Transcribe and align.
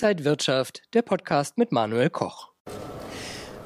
Inside 0.00 0.24
Wirtschaft, 0.24 0.82
der 0.94 1.02
Podcast 1.02 1.58
mit 1.58 1.72
Manuel 1.72 2.08
Koch. 2.08 2.50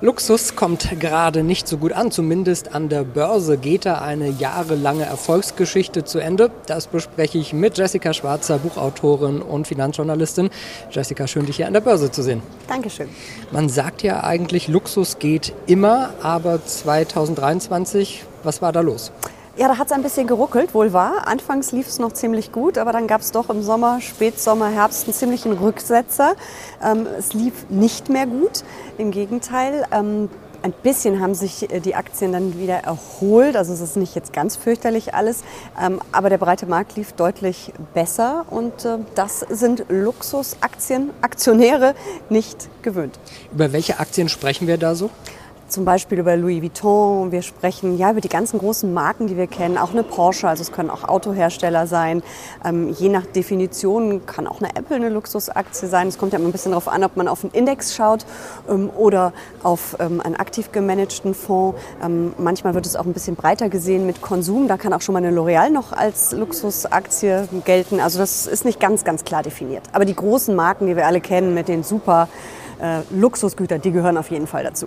Luxus 0.00 0.56
kommt 0.56 0.98
gerade 0.98 1.42
nicht 1.42 1.68
so 1.68 1.76
gut 1.76 1.92
an, 1.92 2.10
zumindest 2.10 2.74
an 2.74 2.88
der 2.88 3.04
Börse 3.04 3.58
geht 3.58 3.84
da 3.84 4.00
eine 4.00 4.30
jahrelange 4.30 5.04
Erfolgsgeschichte 5.04 6.04
zu 6.04 6.20
Ende. 6.20 6.50
Das 6.64 6.86
bespreche 6.86 7.36
ich 7.36 7.52
mit 7.52 7.76
Jessica 7.76 8.14
Schwarzer, 8.14 8.58
Buchautorin 8.60 9.42
und 9.42 9.66
Finanzjournalistin. 9.66 10.48
Jessica, 10.90 11.26
schön 11.26 11.44
dich 11.44 11.56
hier 11.56 11.66
an 11.66 11.74
der 11.74 11.82
Börse 11.82 12.10
zu 12.10 12.22
sehen. 12.22 12.40
Dankeschön. 12.66 13.10
Man 13.50 13.68
sagt 13.68 14.02
ja 14.02 14.24
eigentlich, 14.24 14.68
Luxus 14.68 15.18
geht 15.18 15.52
immer, 15.66 16.14
aber 16.22 16.64
2023, 16.64 18.24
was 18.42 18.62
war 18.62 18.72
da 18.72 18.80
los? 18.80 19.12
Ja, 19.54 19.68
da 19.68 19.76
hat 19.76 19.88
es 19.88 19.92
ein 19.92 20.02
bisschen 20.02 20.26
geruckelt, 20.26 20.72
wohl 20.72 20.94
wahr. 20.94 21.28
Anfangs 21.28 21.72
lief 21.72 21.86
es 21.86 21.98
noch 21.98 22.12
ziemlich 22.12 22.52
gut, 22.52 22.78
aber 22.78 22.90
dann 22.90 23.06
gab 23.06 23.20
es 23.20 23.32
doch 23.32 23.50
im 23.50 23.62
Sommer, 23.62 24.00
Spätsommer, 24.00 24.70
Herbst 24.70 25.04
einen 25.04 25.12
ziemlichen 25.12 25.52
Rücksetzer. 25.52 26.36
Ähm, 26.82 27.06
es 27.18 27.34
lief 27.34 27.68
nicht 27.68 28.08
mehr 28.08 28.26
gut, 28.26 28.64
im 28.96 29.10
Gegenteil. 29.10 29.84
Ähm, 29.92 30.30
ein 30.62 30.72
bisschen 30.72 31.20
haben 31.20 31.34
sich 31.34 31.70
äh, 31.70 31.80
die 31.80 31.94
Aktien 31.94 32.32
dann 32.32 32.58
wieder 32.58 32.76
erholt. 32.76 33.54
Also 33.56 33.74
es 33.74 33.82
ist 33.82 33.96
nicht 33.96 34.14
jetzt 34.14 34.32
ganz 34.32 34.56
fürchterlich 34.56 35.12
alles, 35.12 35.44
ähm, 35.78 36.00
aber 36.12 36.30
der 36.30 36.38
breite 36.38 36.64
Markt 36.64 36.96
lief 36.96 37.12
deutlich 37.12 37.74
besser 37.92 38.46
und 38.48 38.86
äh, 38.86 38.98
das 39.14 39.40
sind 39.40 39.84
Luxusaktien, 39.90 41.10
Aktionäre 41.20 41.94
nicht 42.30 42.70
gewöhnt. 42.80 43.18
Über 43.52 43.72
welche 43.74 44.00
Aktien 44.00 44.30
sprechen 44.30 44.66
wir 44.66 44.78
da 44.78 44.94
so? 44.94 45.10
Zum 45.72 45.84
Beispiel 45.86 46.18
über 46.18 46.36
Louis 46.36 46.60
Vuitton, 46.60 47.32
wir 47.32 47.40
sprechen 47.40 47.96
ja 47.96 48.10
über 48.10 48.20
die 48.20 48.28
ganzen 48.28 48.58
großen 48.58 48.92
Marken, 48.92 49.26
die 49.26 49.36
wir 49.38 49.46
kennen, 49.46 49.78
auch 49.78 49.92
eine 49.92 50.02
Porsche, 50.02 50.46
also 50.46 50.60
es 50.60 50.70
können 50.70 50.90
auch 50.90 51.04
Autohersteller 51.04 51.86
sein. 51.86 52.22
Ähm, 52.64 52.90
je 52.90 53.08
nach 53.08 53.24
Definition 53.24 54.26
kann 54.26 54.46
auch 54.46 54.60
eine 54.60 54.76
Apple 54.76 54.96
eine 54.96 55.08
Luxusaktie 55.08 55.88
sein. 55.88 56.08
Es 56.08 56.18
kommt 56.18 56.34
ja 56.34 56.38
immer 56.38 56.48
ein 56.48 56.52
bisschen 56.52 56.72
darauf 56.72 56.88
an, 56.88 57.02
ob 57.04 57.16
man 57.16 57.26
auf 57.26 57.42
einen 57.42 57.54
Index 57.54 57.94
schaut 57.94 58.26
ähm, 58.68 58.90
oder 58.96 59.32
auf 59.62 59.96
ähm, 59.98 60.20
einen 60.20 60.36
aktiv 60.36 60.72
gemanagten 60.72 61.34
Fonds. 61.34 61.80
Ähm, 62.04 62.34
manchmal 62.36 62.74
wird 62.74 62.84
es 62.84 62.94
auch 62.94 63.06
ein 63.06 63.14
bisschen 63.14 63.36
breiter 63.36 63.70
gesehen 63.70 64.04
mit 64.04 64.20
Konsum. 64.20 64.68
Da 64.68 64.76
kann 64.76 64.92
auch 64.92 65.00
schon 65.00 65.14
mal 65.14 65.24
eine 65.24 65.34
L'Oreal 65.34 65.70
noch 65.70 65.92
als 65.92 66.32
Luxusaktie 66.32 67.48
gelten. 67.64 67.98
Also 67.98 68.18
das 68.18 68.46
ist 68.46 68.66
nicht 68.66 68.78
ganz, 68.78 69.04
ganz 69.04 69.24
klar 69.24 69.42
definiert. 69.42 69.84
Aber 69.92 70.04
die 70.04 70.14
großen 70.14 70.54
Marken, 70.54 70.86
die 70.86 70.96
wir 70.96 71.06
alle 71.06 71.22
kennen 71.22 71.54
mit 71.54 71.68
den 71.68 71.82
super 71.82 72.28
äh, 72.78 73.00
Luxusgütern, 73.10 73.80
die 73.80 73.92
gehören 73.92 74.18
auf 74.18 74.30
jeden 74.30 74.46
Fall 74.46 74.64
dazu. 74.64 74.86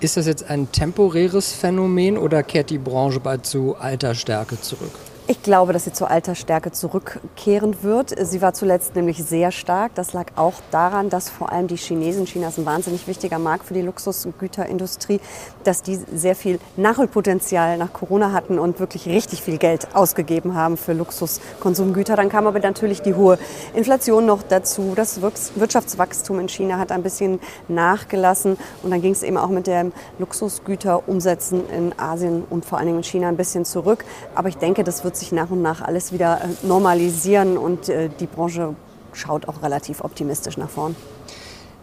Ist 0.00 0.16
das 0.16 0.26
jetzt 0.26 0.48
ein 0.48 0.72
temporäres 0.72 1.52
Phänomen 1.52 2.16
oder 2.16 2.42
kehrt 2.42 2.70
die 2.70 2.78
Branche 2.78 3.20
bald 3.20 3.44
zu 3.44 3.76
alter 3.76 4.14
Stärke 4.14 4.58
zurück? 4.58 4.92
Ich 5.30 5.44
glaube, 5.44 5.72
dass 5.72 5.84
sie 5.84 5.92
zur 5.92 6.10
alter 6.10 6.34
Stärke 6.34 6.72
zurückkehren 6.72 7.84
wird. 7.84 8.12
Sie 8.20 8.42
war 8.42 8.52
zuletzt 8.52 8.96
nämlich 8.96 9.22
sehr 9.22 9.52
stark. 9.52 9.94
Das 9.94 10.12
lag 10.12 10.26
auch 10.34 10.54
daran, 10.72 11.08
dass 11.08 11.30
vor 11.30 11.52
allem 11.52 11.68
die 11.68 11.76
Chinesen, 11.76 12.26
China 12.26 12.48
ist 12.48 12.58
ein 12.58 12.66
wahnsinnig 12.66 13.06
wichtiger 13.06 13.38
Markt 13.38 13.66
für 13.66 13.74
die 13.74 13.82
Luxusgüterindustrie, 13.82 15.20
dass 15.62 15.84
die 15.84 16.00
sehr 16.12 16.34
viel 16.34 16.58
Nachholpotenzial 16.76 17.78
nach 17.78 17.92
Corona 17.92 18.32
hatten 18.32 18.58
und 18.58 18.80
wirklich 18.80 19.06
richtig 19.06 19.40
viel 19.40 19.58
Geld 19.58 19.94
ausgegeben 19.94 20.56
haben 20.56 20.76
für 20.76 20.94
Luxuskonsumgüter. 20.94 22.16
Dann 22.16 22.28
kam 22.28 22.48
aber 22.48 22.58
natürlich 22.58 23.00
die 23.00 23.14
hohe 23.14 23.38
Inflation 23.72 24.26
noch 24.26 24.42
dazu. 24.42 24.94
Das 24.96 25.20
Wirtschaftswachstum 25.22 26.40
in 26.40 26.48
China 26.48 26.76
hat 26.78 26.90
ein 26.90 27.04
bisschen 27.04 27.38
nachgelassen 27.68 28.56
und 28.82 28.90
dann 28.90 29.00
ging 29.00 29.12
es 29.12 29.22
eben 29.22 29.36
auch 29.36 29.50
mit 29.50 29.68
den 29.68 29.92
Luxusgüterumsätzen 30.18 31.70
in 31.70 31.96
Asien 32.00 32.42
und 32.50 32.64
vor 32.64 32.78
allen 32.78 32.88
Dingen 32.88 32.98
in 32.98 33.04
China 33.04 33.28
ein 33.28 33.36
bisschen 33.36 33.64
zurück. 33.64 34.04
Aber 34.34 34.48
ich 34.48 34.56
denke, 34.56 34.82
das 34.82 35.04
wird 35.04 35.19
sich 35.20 35.32
nach 35.32 35.50
und 35.50 35.62
nach 35.62 35.80
alles 35.82 36.12
wieder 36.12 36.40
äh, 36.42 36.66
normalisieren 36.66 37.56
und 37.56 37.88
äh, 37.88 38.10
die 38.20 38.26
Branche 38.26 38.74
schaut 39.12 39.48
auch 39.48 39.62
relativ 39.62 40.02
optimistisch 40.02 40.56
nach 40.56 40.68
vorn. 40.68 40.96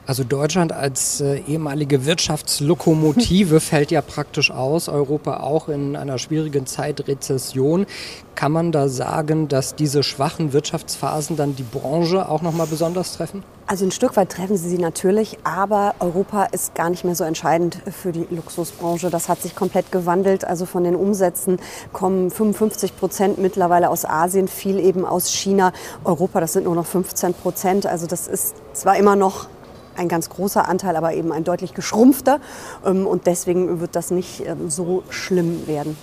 Also 0.08 0.23
Deutschland 0.23 0.72
als 0.72 1.19
äh, 1.19 1.39
ehemalige 1.50 2.05
Wirtschaftslokomotive 2.05 3.59
fällt 3.59 3.92
ja 3.92 4.02
praktisch 4.02 4.52
aus, 4.52 4.87
Europa 4.87 5.42
auch 5.42 5.67
in 5.67 5.98
einer 5.98 6.17
schwierigen 6.17 6.65
Zeit 6.65 7.09
Rezession. 7.09 7.86
Kann 8.33 8.54
man 8.54 8.71
da 8.71 8.87
sagen, 8.87 9.49
dass 9.49 9.76
diese 9.76 10.04
schwachen 10.04 10.54
Wirtschaftsphasen 10.54 11.36
dann 11.36 11.58
die 11.58 11.64
Branche 11.64 12.30
auch 12.30 12.42
noch 12.42 12.54
mal 12.54 12.67
besonders 12.67 13.17
treffen? 13.17 13.43
Also 13.65 13.83
ein 13.83 13.92
Stück 13.92 14.15
weit 14.15 14.30
treffen 14.30 14.55
sie 14.55 14.70
sie 14.70 14.77
natürlich, 14.77 15.39
aber 15.43 15.93
Europa 15.99 16.45
ist 16.45 16.73
gar 16.73 16.89
nicht 16.89 17.03
mehr 17.03 17.15
so 17.15 17.26
entscheidend 17.26 17.80
für 17.92 18.14
die 18.14 18.27
Luxusbranche. 18.30 19.09
Das 19.09 19.27
hat 19.27 19.42
sich 19.42 19.55
komplett 19.55 19.92
gewandelt. 19.92 20.45
Also 20.45 20.65
von 20.65 20.86
den 20.86 20.95
Umsätzen 20.95 21.59
kommen 21.92 22.32
55 22.32 22.95
Prozent 22.95 23.39
mittlerweile 23.39 23.89
aus 23.89 24.05
Asien, 24.05 24.48
viel 24.48 24.80
eben 24.80 25.03
aus 25.03 25.30
China. 25.30 25.73
Europa, 26.05 26.39
das 26.39 26.53
sind 26.53 26.64
nur 26.64 26.76
noch 26.76 26.86
15 26.86 27.33
Prozent. 27.33 27.86
Also 27.87 28.08
das 28.08 28.30
ist 28.30 28.55
zwar 28.71 28.95
immer 28.95 29.17
noch 29.17 29.48
ein 29.97 30.08
ganz 30.08 30.30
großer 30.30 30.67
Anteil, 30.67 30.95
aber 30.95 31.13
eben 31.13 31.31
ein 31.31 31.43
deutlich 31.43 31.73
geschrumpfter. 31.73 32.39
Ähm, 32.85 33.08
und 33.08 33.27
deswegen 33.27 33.80
wird 33.80 33.95
das 33.95 34.11
nicht 34.11 34.45
ähm, 34.45 34.69
so 34.69 35.03
schlimm 35.09 35.67
werden. 35.67 35.97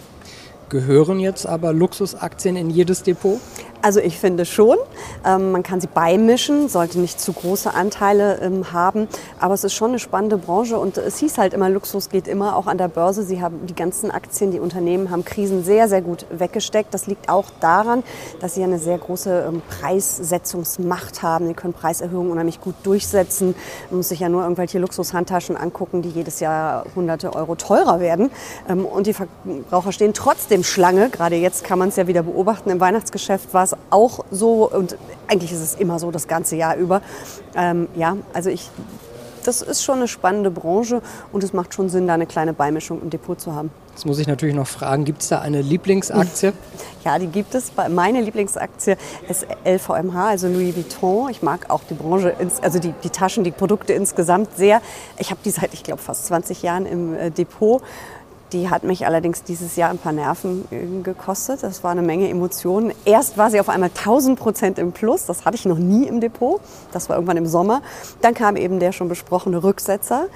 Gehören 0.69 1.21
jetzt 1.21 1.47
aber 1.47 1.73
Luxusaktien 1.73 2.57
in 2.57 2.71
jedes 2.71 3.03
Depot? 3.03 3.39
Also 3.85 4.01
ich 4.01 4.19
finde 4.19 4.47
schon. 4.47 4.79
Ähm, 5.27 5.53
man 5.53 5.63
kann 5.63 5.79
sie 5.79 5.89
beimischen, 5.89 6.71
sollte 6.71 6.99
nicht 6.99 7.21
zu 7.21 7.35
große 7.35 7.75
Anteile 7.75 8.39
ähm, 8.41 8.73
haben. 8.73 9.09
Aber 9.39 9.53
es 9.53 9.63
ist 9.63 9.75
schon 9.75 9.91
eine 9.91 9.99
spannende 9.99 10.39
Branche 10.39 10.79
und 10.79 10.97
es 10.97 11.19
hieß 11.19 11.37
halt 11.37 11.53
immer, 11.53 11.69
Luxus 11.69 12.09
geht 12.09 12.27
immer, 12.27 12.57
auch 12.57 12.67
an 12.67 12.79
der 12.79 12.89
Börse. 12.89 13.25
Sie 13.25 13.43
haben 13.43 13.67
die 13.67 13.75
ganzen 13.75 14.11
Aktien, 14.11 14.53
die 14.53 14.59
Unternehmen 14.59 15.11
haben 15.11 15.23
Krisen 15.23 15.65
sehr, 15.65 15.87
sehr 15.91 16.01
gut 16.01 16.25
weggesteckt. 16.31 16.95
Das 16.95 17.07
liegt 17.07 17.29
auch 17.29 17.45
daran, 17.61 18.03
dass 18.41 18.55
sie 18.55 18.65
eine 18.65 18.79
sehr 18.79 18.97
große 18.97 19.49
ähm, 19.49 19.61
Preissetzungsmacht 19.69 21.23
haben. 21.23 21.47
Sie 21.47 21.53
können 21.53 21.75
Preiserhöhungen 21.75 22.33
unheimlich 22.33 22.63
gut 22.63 22.77
durchsetzen. 22.85 23.55
Man 23.91 23.99
muss 23.99 24.09
sich 24.09 24.21
ja 24.21 24.31
nur 24.31 24.45
irgendwelche 24.45 24.79
Luxushandtaschen 24.79 25.59
angucken, 25.59 26.01
die 26.01 26.09
jedes 26.09 26.41
Jahr 26.41 26.87
hunderte 26.97 27.35
Euro 27.35 27.55
teurer 27.55 28.01
werden. 28.01 28.31
Ähm, 28.67 28.87
und 28.87 29.07
die 29.07 29.13
Verbraucher 29.13 29.93
stehen 29.93 30.15
trotzdem 30.15 30.65
Schlange. 30.65 31.11
Gerade 31.11 31.37
jetzt 31.37 31.65
kann 31.65 31.79
man 31.79 31.91
es 31.91 31.97
ja 31.97 32.07
wieder 32.07 32.23
beobachten. 32.23 32.71
Im 32.71 32.81
Weihnachtsgeschäft 32.81 33.53
war 33.53 33.65
es 33.65 33.74
auch 33.91 34.25
so 34.31 34.71
und 34.71 34.97
eigentlich 35.29 35.53
ist 35.53 35.61
es 35.61 35.75
immer 35.75 35.99
so 35.99 36.11
das 36.11 36.29
ganze 36.29 36.57
Jahr 36.57 36.77
über. 36.77 37.03
Ähm, 37.55 37.89
ja, 37.95 38.17
also 38.33 38.51
ich, 38.51 38.71
das 39.45 39.63
ist 39.63 39.83
schon 39.83 39.97
eine 39.97 40.09
spannende 40.09 40.51
Branche 40.51 41.03
und 41.33 41.45
es 41.45 41.53
macht 41.53 41.75
schon 41.75 41.89
Sinn, 41.89 42.07
da 42.07 42.15
eine 42.15 42.27
kleine 42.27 42.53
Beimischung 42.53 43.03
im 43.03 43.11
Depot 43.11 43.41
zu 43.41 43.55
haben. 43.55 43.71
Jetzt 43.95 44.07
muss 44.07 44.19
ich 44.19 44.27
natürlich 44.27 44.57
noch 44.57 44.67
fragen, 44.67 45.05
gibt 45.05 45.23
es 45.23 45.29
da 45.29 45.39
eine 45.39 45.63
Lieblingsaktie? 45.63 46.53
Ja, 47.05 47.17
die 47.19 47.29
gibt 47.29 47.55
es. 47.55 47.71
Meine 47.91 48.23
Lieblingsaktie 48.23 48.97
ist 49.29 49.47
LVMH, 49.65 50.31
also 50.31 50.49
Louis 50.49 50.75
Vuitton. 50.75 51.31
Ich 51.31 51.43
mag 51.43 51.71
auch 51.71 51.83
die 51.89 51.95
Branche, 51.95 52.35
also 52.61 52.81
die, 52.81 52.93
die 53.05 53.11
Taschen, 53.11 53.45
die 53.45 53.53
Produkte 53.53 53.93
insgesamt 53.93 54.57
sehr. 54.57 54.83
Ich 55.19 55.31
habe 55.31 55.41
die 55.45 55.51
seit, 55.51 55.75
ich 55.75 55.85
glaube, 55.85 56.03
fast 56.03 56.27
20 56.27 56.63
Jahren 56.63 56.87
im 56.87 57.15
äh, 57.15 57.31
Depot. 57.31 57.83
Die 58.55 58.71
hat 58.71 58.85
mich 58.85 59.05
allerdings 59.05 59.43
dieses 59.43 59.75
Jahr 59.75 59.91
ein 59.91 59.99
paar 59.99 60.13
Nerven 60.13 61.03
gekostet. 61.03 61.65
Das 61.65 61.83
war 61.83 61.91
eine 61.91 62.03
Menge 62.03 62.29
Emotionen. 62.29 62.93
Erst 63.05 63.37
war 63.37 63.51
sie 63.51 63.59
auf 63.59 63.69
einmal 63.69 63.91
1000 63.91 64.39
Prozent 64.39 64.79
im 64.79 64.93
Plus. 64.93 65.27
Das 65.27 65.45
hatte 65.45 65.57
ich 65.57 65.67
noch 65.67 65.77
nie 65.77 66.07
im 66.07 66.21
Depot. 66.21 66.61
Das 66.93 67.09
war 67.09 67.17
irgendwann 67.17 67.37
im 67.37 67.47
Sommer. 67.47 67.83
Dann 68.21 68.33
kam 68.33 68.55
eben 68.55 68.79
der 68.79 68.93
schon 68.93 69.09
besprochene 69.09 69.65
Rücksetzer. 69.65 70.29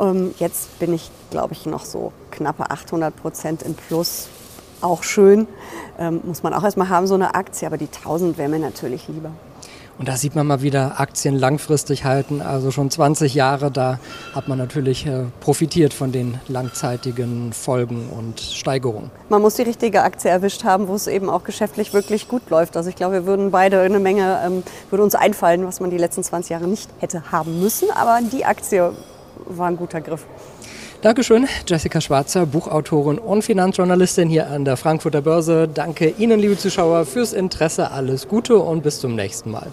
Ähm, 0.00 0.34
jetzt 0.38 0.78
bin 0.78 0.94
ich, 0.94 1.10
glaube 1.30 1.52
ich, 1.52 1.66
noch 1.66 1.84
so 1.84 2.12
knappe 2.30 2.70
800 2.70 3.14
Prozent 3.14 3.62
im 3.62 3.74
Plus. 3.74 4.28
Auch 4.80 5.02
schön. 5.02 5.46
Ähm, 5.98 6.22
muss 6.24 6.42
man 6.42 6.54
auch 6.54 6.64
erstmal 6.64 6.88
haben, 6.88 7.06
so 7.06 7.14
eine 7.14 7.34
Aktie. 7.34 7.66
Aber 7.66 7.76
die 7.76 7.88
1000 7.88 8.38
wäre 8.38 8.48
mir 8.48 8.58
natürlich 8.58 9.06
lieber. 9.06 9.32
Und 9.98 10.08
da 10.08 10.16
sieht 10.16 10.34
man 10.34 10.46
mal 10.46 10.60
wieder 10.60 11.00
Aktien 11.00 11.36
langfristig 11.36 12.04
halten, 12.04 12.42
also 12.42 12.70
schon 12.70 12.90
20 12.90 13.34
Jahre, 13.34 13.70
da 13.70 13.98
hat 14.34 14.46
man 14.46 14.58
natürlich 14.58 15.06
äh, 15.06 15.24
profitiert 15.40 15.94
von 15.94 16.12
den 16.12 16.38
langzeitigen 16.48 17.54
Folgen 17.54 18.10
und 18.10 18.40
Steigerungen. 18.40 19.10
Man 19.30 19.40
muss 19.40 19.54
die 19.54 19.62
richtige 19.62 20.02
Aktie 20.02 20.30
erwischt 20.30 20.64
haben, 20.64 20.88
wo 20.88 20.94
es 20.94 21.06
eben 21.06 21.30
auch 21.30 21.44
geschäftlich 21.44 21.94
wirklich 21.94 22.28
gut 22.28 22.50
läuft. 22.50 22.76
Also 22.76 22.90
ich 22.90 22.96
glaube, 22.96 23.14
wir 23.14 23.26
würden 23.26 23.50
beide 23.50 23.80
eine 23.80 23.98
Menge, 23.98 24.38
ähm, 24.44 24.62
würde 24.90 25.02
uns 25.02 25.14
einfallen, 25.14 25.66
was 25.66 25.80
man 25.80 25.90
die 25.90 25.98
letzten 25.98 26.22
20 26.22 26.50
Jahre 26.50 26.68
nicht 26.68 26.90
hätte 26.98 27.32
haben 27.32 27.60
müssen, 27.60 27.90
aber 27.90 28.20
die 28.30 28.44
Aktie 28.44 28.92
war 29.46 29.68
ein 29.68 29.78
guter 29.78 30.02
Griff. 30.02 30.26
Dankeschön, 31.00 31.46
Jessica 31.66 32.00
Schwarzer, 32.00 32.46
Buchautorin 32.46 33.18
und 33.18 33.42
Finanzjournalistin 33.42 34.28
hier 34.28 34.50
an 34.50 34.64
der 34.64 34.76
Frankfurter 34.76 35.22
Börse. 35.22 35.68
Danke 35.72 36.08
Ihnen, 36.18 36.40
liebe 36.40 36.58
Zuschauer, 36.58 37.06
fürs 37.06 37.32
Interesse. 37.32 37.90
Alles 37.90 38.28
Gute 38.28 38.58
und 38.58 38.82
bis 38.82 39.00
zum 39.00 39.14
nächsten 39.14 39.50
Mal. 39.50 39.72